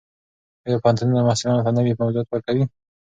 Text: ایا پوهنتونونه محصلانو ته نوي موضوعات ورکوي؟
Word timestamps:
ایا 0.65 0.77
پوهنتونونه 0.83 1.21
محصلانو 1.27 1.65
ته 1.65 1.71
نوي 1.77 1.93
موضوعات 2.01 2.27
ورکوي؟ 2.29 2.63